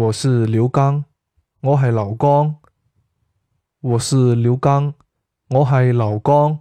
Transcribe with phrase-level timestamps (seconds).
[0.00, 1.04] 我是刘刚
[1.60, 2.56] 我系刘刚。
[3.82, 4.94] 我是刘刚
[5.50, 6.60] 我系刘刚。